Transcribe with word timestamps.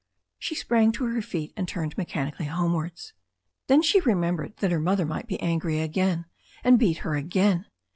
She 0.39 0.55
sprang 0.55 0.91
to 0.93 1.05
her 1.05 1.21
feet, 1.21 1.53
and 1.55 1.67
turned 1.67 1.95
mechanically 1.95 2.47
homewards. 2.47 3.13
Then 3.67 3.83
she 3.83 3.99
remembered 3.99 4.57
that 4.57 4.71
her 4.71 4.79
mother 4.79 5.05
might 5.05 5.27
be 5.27 5.39
angry 5.39 5.79
again 5.79 6.25
and 6.63 6.79
beat 6.79 6.97
her 7.05 7.15
again. 7.15 7.67